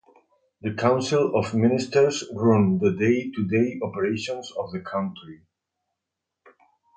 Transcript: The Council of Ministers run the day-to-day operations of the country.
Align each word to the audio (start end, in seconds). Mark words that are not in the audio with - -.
The 0.63 0.73
Council 0.73 1.35
of 1.35 1.53
Ministers 1.53 2.23
run 2.33 2.79
the 2.79 2.89
day-to-day 2.91 3.79
operations 3.83 4.49
of 4.57 4.71
the 4.71 4.79
country. 4.79 5.43